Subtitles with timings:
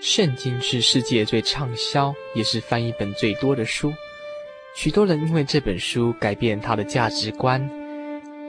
[0.00, 3.92] 圣经是世界最畅销，也是翻译本最多的书。
[4.74, 7.68] 许多人因为这本书改变他的价值观，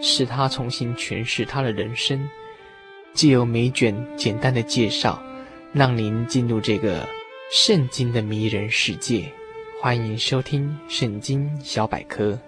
[0.01, 2.29] 使他重新诠释他的人生。
[3.13, 5.21] 借由每卷简单的介绍，
[5.73, 7.05] 让您进入这个
[7.51, 9.29] 圣经的迷人世界。
[9.81, 12.31] 欢迎收听《圣经小百科》。《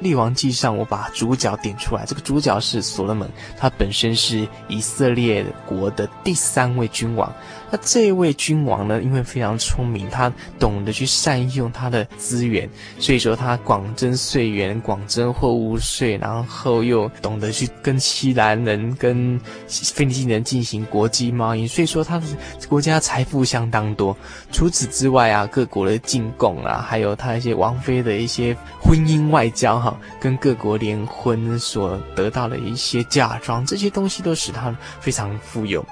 [0.00, 2.04] 列王记》上，我把主角点出来。
[2.06, 7.32] 这个主角是所罗门，他本身是以色列国的第三位君王。
[7.70, 22.26] 那这位君王呢，因为非常聪明，他懂得去善用他的资源，所以说他广征税源，广征货物税，然后又懂得去跟西兰人、跟非利士人进行国际贸易，所以说他的
[22.68, 24.16] 国家财富相当多。
[24.50, 29.87] 除此之外啊，各国的进贡啊，还有他一些王妃的一些婚姻外交哈。
[30.20, 35.84] 跟各国联婚所得到的一些嫁妆，这些东西都使他非常富有。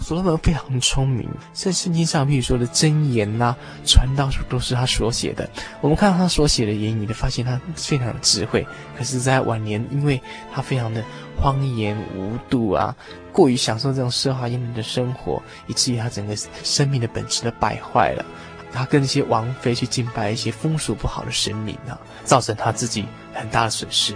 [0.00, 5.50] 所罗门非常聪明，在圣经上，譬如说的箴言呐、传道书都是他所写的。
[5.80, 8.64] 我们看到他所写的言语，就发现他非常有智慧。
[8.96, 10.22] 可是，在晚年，因为
[10.54, 11.02] 他非常的
[11.36, 12.94] 荒淫无度啊，
[13.32, 18.24] 过于享受这种奢华宴乐的生活，以至于他整个生命的本质都败坏了。
[18.72, 24.14] 他跟那些王妃去敬拜一些风俗不好的神明啊，造成他自己很大的损失，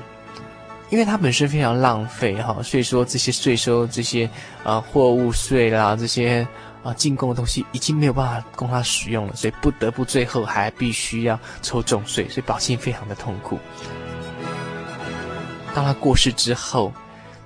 [0.91, 4.28] 因为他本身非常浪费哈，所以说这些税收、这些
[4.62, 6.47] 啊货物税啦、这些
[6.83, 13.58] 啊进贡的东西已经没有办法供他使用了，所以不得不最后还必须要抽重税，所以宝庆非常的痛苦。
[15.75, 16.92] 当他过世之后，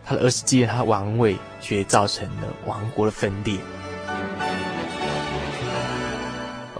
[0.04, 3.56] 他的儿子继了他王位，却造成了王国的分裂。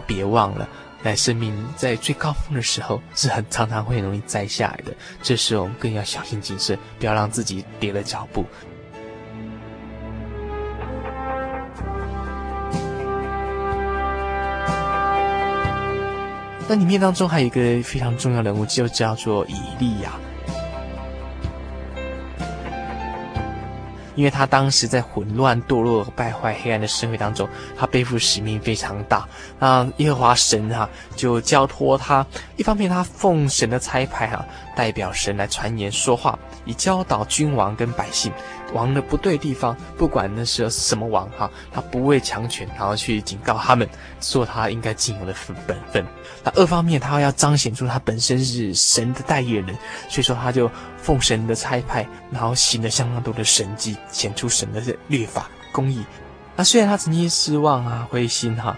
[0.07, 0.69] 别忘了，
[1.03, 4.95] 在生命在最高峰的时候，是很常常会容易栽下来的。
[5.23, 8.45] 这时候我们更要小心谨慎，不要让自己跌了脚步。
[16.69, 20.13] 那里面当中还有一个非常重要的人物，就叫做以利亚。
[24.17, 29.29] 因为他当时在混乱、堕落、败坏、黑暗的社会当中，他背负使命非常大。
[29.61, 38.33] 那耶和华神哈、啊、就交托他，一方面他奉神的差派哈、啊，代表神来传言说话，以教导君王跟百姓。
[38.75, 43.89] 王的不对地方，不管那是什么王哈，他不畏强权，然后去警告他们，
[44.21, 45.35] 做他应该尽有的
[45.67, 46.05] 本分。
[46.43, 49.77] 那二方面，他要彰显出他本身是神的代言人，
[50.09, 56.05] 所以说他就奉神的差派，然后行了相当多的神迹，显出神的律法公义。
[56.57, 58.77] 那虽然他曾经失望啊、灰心哈，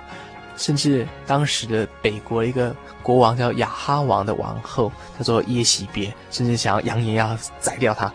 [0.56, 8.12] 甚至当时的北国一个国王叫亚哈王的王后叫做耶洗别，甚至想要扬言要宰掉他。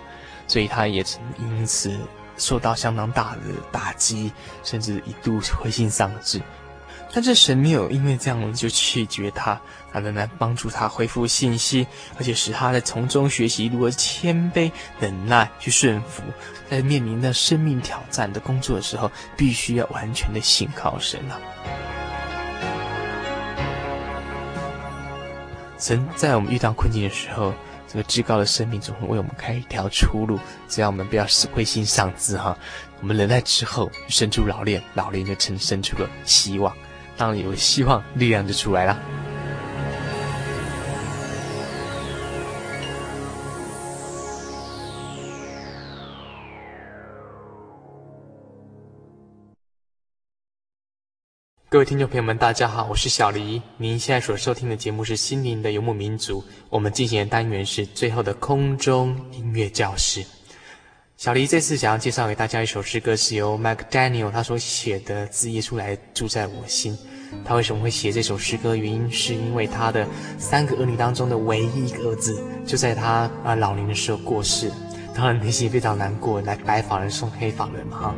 [0.48, 1.98] 所以他也曾因此
[2.38, 4.32] 受到相当大的打击，
[4.64, 6.42] 甚至一度灰心丧志。
[7.16, 9.62] 但是神没有因为这样就弃绝他，
[9.92, 11.86] 他仍然帮助他恢复信心，
[12.18, 16.24] 而且使他在从中学习如何谦卑、忍耐、去顺服。
[16.72, 21.40] 在面临那生命挑战的工作的时候，必须要完全的信靠神啊！
[25.78, 27.54] 神在我们遇到困境的时候。
[27.94, 32.58] 这个至高的生命总会为我们开一条出路，只要我们不要灰心丧志哈。
[33.02, 36.76] 我们忍耐之后，生出老练，老练就成生出了希望。
[37.16, 38.98] 当然有希望，力量就出来了。
[51.74, 53.60] 各位听众朋友们，大家好，我是小黎。
[53.78, 56.40] 您现在所收听的节目是《心灵的游牧民族》，
[56.70, 60.24] 我们进行的单元是最后的空中音乐教室。
[61.18, 66.96] 小黎这次想要介绍给大家一首诗歌，是由 Mac Daniel 他所写的《自耶稣来住在我心》。
[67.44, 68.76] 他为什么会写这首诗歌？
[68.76, 74.72] 原因是因为他的三个儿女当中的唯一一个儿子，就在他啊老年的时候过世，
[75.16, 78.14] 当然内心非常难过，来白发人送黑发人哈。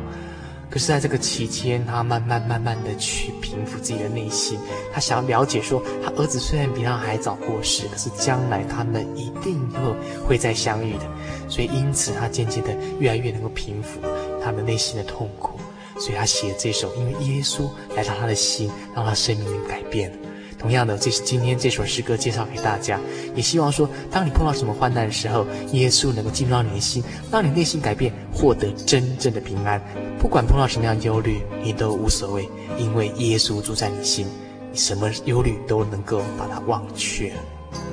[0.68, 4.58] 可是，在这个期间，他慢慢、慢慢的去平复自己的内心。
[4.92, 11.08] 他想要了解说，他儿子虽然比他还早过世，可是将来他们一定会会再相遇的。
[11.48, 14.00] 所以，因此他渐渐的越来越能够平复
[14.42, 15.58] 他们内心的痛苦。
[15.98, 20.25] 所以他写这首，因为耶稣来到他的心，让他生命改变了。
[20.66, 22.98] 同样的，这是今天这首诗歌介绍给大家，
[23.36, 29.80] 也希望说，当你碰到什么患难的时候，耶稣能够进入到你的心，让你内心改变，获得真正的平安。
[30.18, 32.48] 不管碰到什么样的忧虑，你都无所谓，
[32.80, 34.26] 因为耶稣住在你心，
[34.72, 37.32] 你什么忧虑都能够把它忘却。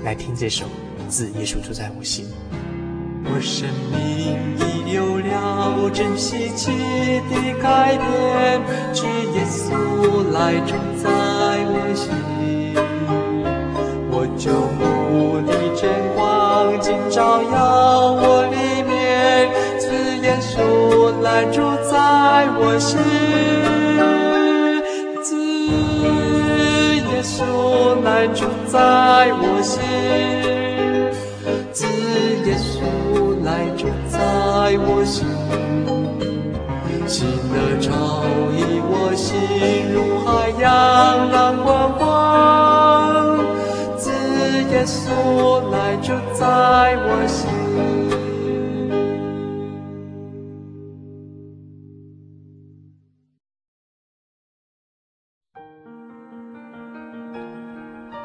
[0.03, 0.65] 来听这首
[1.07, 2.25] 《自耶稣住在我心》。
[3.35, 3.97] 我生命
[4.59, 6.69] 已有了真稀奇
[7.31, 8.61] 的改变，
[8.93, 9.73] 主耶稣
[10.31, 11.09] 来住在
[11.65, 12.13] 我心，
[14.11, 19.49] 我救母的真光今照耀我里面，
[19.81, 19.89] 主
[20.21, 21.57] 耶稣来住
[21.89, 22.99] 在我心，
[25.23, 25.35] 主
[27.09, 27.41] 耶稣
[28.03, 28.77] 来住在
[29.41, 30.62] 我心。
[34.23, 35.27] 在我心，
[37.05, 37.91] 新的潮
[38.53, 39.35] 溢我心，
[39.91, 40.63] 如海洋
[41.29, 41.67] 浪滚
[41.99, 42.01] 滚。
[43.99, 44.07] 主
[44.71, 44.95] 耶稣
[45.69, 46.41] 来就在
[47.03, 47.51] 我心。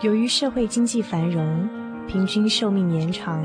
[0.02, 1.68] 由于社会经济繁荣，
[2.06, 3.44] 平均寿命延长。